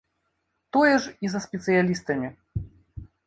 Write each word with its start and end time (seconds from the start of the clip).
Тое 0.77 0.95
ж 1.03 1.11
і 1.27 1.31
са 1.35 1.39
спецыялістамі. 1.45 2.27